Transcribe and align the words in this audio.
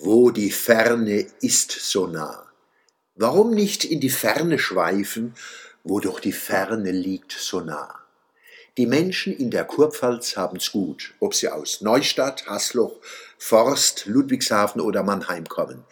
Wo 0.00 0.32
die 0.32 0.50
Ferne 0.50 1.24
ist 1.40 1.70
so 1.70 2.08
nah. 2.08 2.50
Warum 3.14 3.54
nicht 3.54 3.84
in 3.84 4.00
die 4.00 4.10
Ferne 4.10 4.58
schweifen, 4.58 5.34
wo 5.84 6.00
doch 6.00 6.18
die 6.18 6.32
Ferne 6.32 6.90
liegt 6.90 7.30
so 7.30 7.60
nah? 7.60 7.94
Die 8.76 8.86
Menschen 8.86 9.32
in 9.32 9.52
der 9.52 9.64
Kurpfalz 9.64 10.36
haben's 10.36 10.72
gut, 10.72 11.14
ob 11.20 11.32
sie 11.32 11.48
aus 11.48 11.80
Neustadt, 11.80 12.48
Hasloch, 12.48 12.96
Forst, 13.38 14.06
Ludwigshafen 14.06 14.80
oder 14.80 15.04
Mannheim 15.04 15.46
kommen. 15.46 15.84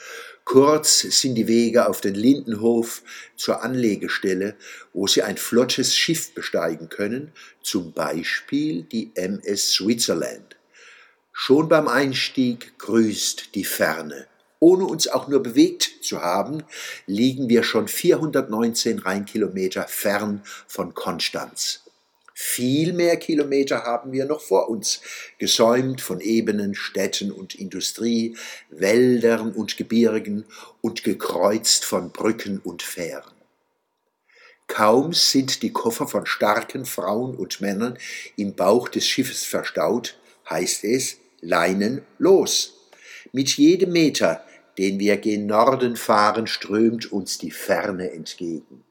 Kurz 0.44 1.02
sind 1.02 1.36
die 1.36 1.46
Wege 1.46 1.88
auf 1.88 2.00
den 2.00 2.16
Lindenhof 2.16 3.02
zur 3.36 3.62
Anlegestelle, 3.62 4.56
wo 4.92 5.06
Sie 5.06 5.22
ein 5.22 5.36
flottes 5.36 5.94
Schiff 5.94 6.34
besteigen 6.34 6.88
können, 6.88 7.32
zum 7.62 7.92
Beispiel 7.92 8.82
die 8.82 9.12
MS 9.14 9.74
Switzerland. 9.74 10.55
Schon 11.38 11.68
beim 11.68 11.86
Einstieg 11.86 12.78
grüßt 12.78 13.54
die 13.54 13.66
Ferne. 13.66 14.26
Ohne 14.58 14.86
uns 14.86 15.06
auch 15.06 15.28
nur 15.28 15.42
bewegt 15.42 16.02
zu 16.02 16.22
haben, 16.22 16.64
liegen 17.06 17.50
wir 17.50 17.62
schon 17.62 17.88
419 17.88 19.00
Rheinkilometer 19.00 19.86
fern 19.86 20.42
von 20.66 20.94
Konstanz. 20.94 21.82
Viel 22.32 22.94
mehr 22.94 23.18
Kilometer 23.18 23.82
haben 23.82 24.12
wir 24.12 24.24
noch 24.24 24.40
vor 24.40 24.70
uns, 24.70 25.02
gesäumt 25.38 26.00
von 26.00 26.20
Ebenen, 26.20 26.74
Städten 26.74 27.30
und 27.30 27.54
Industrie, 27.54 28.34
Wäldern 28.70 29.52
und 29.52 29.76
Gebirgen 29.76 30.46
und 30.80 31.04
gekreuzt 31.04 31.84
von 31.84 32.12
Brücken 32.12 32.60
und 32.60 32.82
Fähren. 32.82 33.34
Kaum 34.68 35.12
sind 35.12 35.62
die 35.62 35.72
Koffer 35.72 36.08
von 36.08 36.24
starken 36.24 36.86
Frauen 36.86 37.36
und 37.36 37.60
Männern 37.60 37.98
im 38.36 38.54
Bauch 38.56 38.88
des 38.88 39.06
Schiffes 39.06 39.44
verstaut, 39.44 40.18
heißt 40.48 40.84
es 40.84 41.18
Leinen 41.46 42.02
los. 42.18 42.74
Mit 43.32 43.50
jedem 43.56 43.92
Meter, 43.92 44.44
den 44.78 44.98
wir 44.98 45.16
gen 45.16 45.46
Norden 45.46 45.96
fahren, 45.96 46.46
strömt 46.46 47.12
uns 47.12 47.38
die 47.38 47.50
Ferne 47.50 48.10
entgegen. 48.10 48.84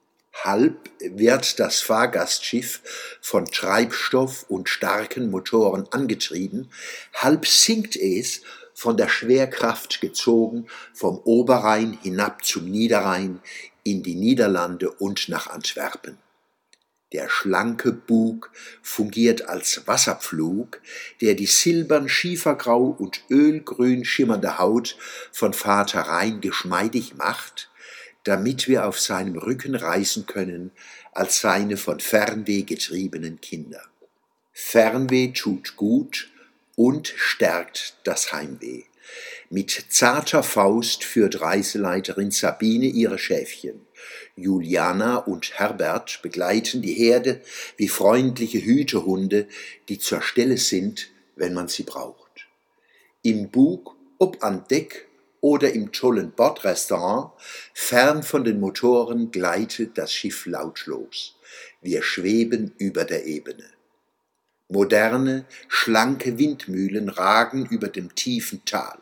Halb 0.44 0.90
wird 1.00 1.60
das 1.60 1.80
Fahrgastschiff 1.80 2.82
von 3.22 3.46
Treibstoff 3.46 4.46
und 4.50 4.68
starken 4.70 5.30
Motoren 5.30 5.88
angetrieben, 5.92 6.70
halb 7.14 7.48
sinkt 7.48 7.96
es, 7.96 8.42
von 8.74 8.98
der 8.98 9.08
Schwerkraft 9.08 10.02
gezogen, 10.02 10.68
vom 10.94 11.18
Oberrhein 11.20 11.98
hinab 12.04 12.44
zum 12.44 12.66
Niederrhein, 12.66 13.40
in 13.84 14.04
die 14.04 14.16
Niederlande 14.16 14.92
und 14.92 15.30
nach 15.30 15.48
Antwerpen. 15.48 16.18
Der 17.14 17.30
schlanke 17.30 17.92
Bug 17.92 18.52
fungiert 18.82 19.48
als 19.48 19.88
Wasserpflug, 19.88 20.82
der 21.22 21.36
die 21.36 21.46
silbern 21.46 22.10
schiefergrau 22.10 22.88
und 22.88 23.24
ölgrün 23.30 24.04
schimmernde 24.06 24.58
Haut 24.58 24.98
von 25.32 25.54
Vater 25.54 26.02
Rhein 26.02 26.42
geschmeidig 26.42 27.16
macht, 27.16 27.70
damit 28.24 28.68
wir 28.68 28.88
auf 28.88 29.00
seinem 29.00 29.38
Rücken 29.38 29.76
reisen 29.76 30.26
können 30.26 30.72
als 31.14 31.40
seine 31.40 31.78
von 31.78 32.00
Fernweh 32.00 32.64
getriebenen 32.64 33.40
Kinder. 33.40 33.82
Fernweh 34.52 35.32
tut 35.32 35.76
gut 35.76 36.30
und 36.76 37.14
stärkt 37.16 37.98
das 38.04 38.34
Heimweh. 38.34 38.84
Mit 39.50 39.86
zarter 39.90 40.44
Faust 40.44 41.04
führt 41.04 41.40
Reiseleiterin 41.40 42.32
Sabine 42.32 42.88
ihre 42.88 43.20
Schäfchen. 43.20 43.86
Juliana 44.36 45.18
und 45.18 45.58
Herbert 45.58 46.20
begleiten 46.22 46.82
die 46.82 46.94
Herde 46.94 47.42
wie 47.78 47.88
freundliche 47.88 48.64
Hütehunde, 48.64 49.48
die 49.90 50.00
zur 50.00 50.22
Stelle 50.22 50.58
sind, 50.58 51.10
wenn 51.36 51.54
man 51.54 51.68
sie 51.68 51.84
braucht. 51.84 52.48
Im 53.22 53.50
Bug, 53.50 53.96
ob 54.18 54.44
an 54.44 54.66
Deck 54.70 55.08
oder 55.42 55.74
im 55.74 55.92
tollen 55.92 56.32
Bordrestaurant, 56.32 57.32
fern 57.74 58.24
von 58.24 58.44
den 58.44 58.60
Motoren 58.60 59.32
gleitet 59.32 59.98
das 59.98 60.12
Schiff 60.12 60.46
lautlos. 60.46 61.36
Wir 61.82 62.02
schweben 62.02 62.74
über 62.78 63.06
der 63.06 63.26
Ebene. 63.26 63.66
Moderne, 64.68 65.46
schlanke 65.68 66.40
Windmühlen 66.40 67.10
ragen 67.10 67.68
über 67.68 67.88
dem 67.88 68.16
tiefen 68.16 68.66
Tal. 68.66 68.98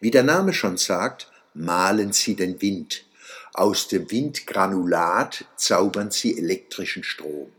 Wie 0.00 0.10
der 0.10 0.24
Name 0.24 0.52
schon 0.52 0.76
sagt, 0.76 1.30
malen 1.54 2.12
sie 2.12 2.34
den 2.34 2.60
Wind. 2.60 3.04
Aus 3.58 3.88
dem 3.88 4.10
Windgranulat 4.10 5.46
zaubern 5.56 6.10
sie 6.10 6.38
elektrischen 6.38 7.02
Strom 7.02 7.50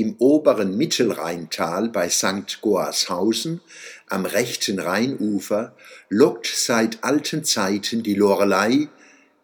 im 0.00 0.16
oberen 0.18 0.78
Mittelrheintal 0.78 1.90
bei 1.90 2.08
St. 2.08 2.62
Goarshausen 2.62 3.60
am 4.08 4.24
rechten 4.24 4.78
Rheinufer 4.78 5.76
lockt 6.08 6.46
seit 6.46 7.04
alten 7.04 7.44
Zeiten 7.44 8.02
die 8.02 8.14
Lorelei, 8.14 8.88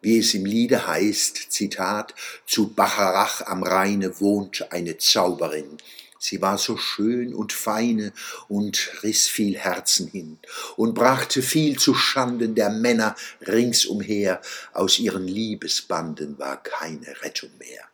wie 0.00 0.18
es 0.18 0.32
im 0.32 0.46
Liede 0.46 0.86
heißt, 0.86 1.52
Zitat, 1.52 2.14
zu 2.46 2.72
Bacharach 2.72 3.42
am 3.46 3.62
Rheine 3.62 4.18
wohnt 4.20 4.72
eine 4.72 4.96
Zauberin. 4.96 5.76
Sie 6.18 6.40
war 6.40 6.58
so 6.58 6.76
schön 6.76 7.34
und 7.34 7.52
feine 7.52 8.12
und 8.48 9.02
riss 9.02 9.26
viel 9.28 9.56
Herzen 9.56 10.08
hin 10.08 10.38
und 10.76 10.94
brachte 10.94 11.42
viel 11.42 11.78
zu 11.78 11.94
Schanden 11.94 12.54
der 12.54 12.70
Männer 12.70 13.16
ringsumher, 13.46 14.40
aus 14.72 14.98
ihren 14.98 15.26
Liebesbanden 15.26 16.38
war 16.38 16.62
keine 16.62 17.22
Rettung 17.22 17.50
mehr. 17.58 17.84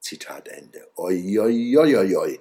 Zitat 0.00 0.48
Ende. 0.48 0.86
Oi, 0.96 1.38
oi, 1.40 1.76
oi, 1.78 1.96
oi, 1.96 2.16
oi. 2.16 2.38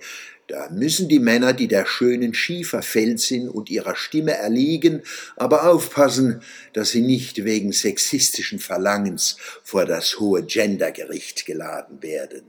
Da 0.47 0.69
müssen 0.69 1.09
die 1.09 1.19
Männer, 1.19 1.53
die 1.53 1.67
der 1.67 1.87
schönen 1.87 2.35
Schieferfelsin 2.35 3.49
und 3.49 3.71
ihrer 3.71 3.95
Stimme 3.95 4.33
erliegen, 4.33 5.01
aber 5.35 5.67
aufpassen, 5.67 6.43
dass 6.73 6.89
sie 6.89 7.01
nicht 7.01 7.43
wegen 7.43 7.71
sexistischen 7.71 8.59
Verlangens 8.59 9.37
vor 9.63 9.85
das 9.85 10.19
hohe 10.19 10.43
Gendergericht 10.43 11.47
geladen 11.47 12.03
werden. 12.03 12.43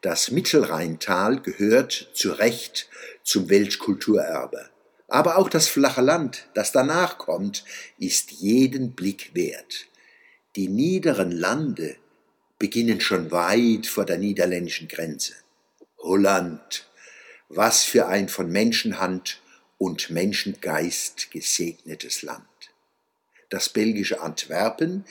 Das 0.00 0.30
Mittelrheintal 0.30 1.40
gehört 1.40 2.10
zu 2.12 2.32
Recht 2.32 2.88
zum 3.22 3.48
Weltkulturerbe. 3.48 4.68
Aber 5.08 5.36
auch 5.36 5.48
das 5.48 5.68
flache 5.68 6.00
Land, 6.00 6.48
das 6.54 6.72
danach 6.72 7.18
kommt, 7.18 7.64
ist 7.98 8.30
jeden 8.32 8.92
Blick 8.92 9.34
wert. 9.34 9.86
Die 10.56 10.68
niederen 10.68 11.30
Lande 11.30 11.96
beginnen 12.58 13.00
schon 13.00 13.30
weit 13.30 13.86
vor 13.86 14.04
der 14.04 14.18
niederländischen 14.18 14.88
Grenze. 14.88 15.34
Holland, 15.98 16.88
was 17.48 17.84
für 17.84 18.06
ein 18.06 18.28
von 18.28 18.50
Menschenhand 18.50 19.40
und 19.78 20.10
Menschengeist 20.10 21.30
gesegnetes 21.30 22.22
Land. 22.22 22.46
Das 23.50 23.68
belgische 23.68 24.20
Antwerpen 24.20 25.04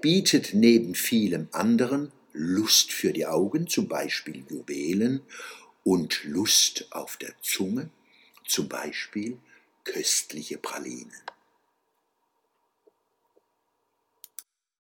bietet 0.00 0.54
neben 0.54 0.94
vielem 0.94 1.48
anderen 1.52 2.10
Lust 2.32 2.92
für 2.92 3.12
die 3.12 3.26
Augen, 3.26 3.66
zum 3.66 3.88
Beispiel 3.88 4.44
Juwelen, 4.48 5.22
und 5.84 6.24
Lust 6.24 6.86
auf 6.90 7.16
der 7.16 7.34
Zunge, 7.42 7.90
zum 8.46 8.68
Beispiel 8.68 9.38
köstliche 9.84 10.58
Pralinen. 10.58 11.12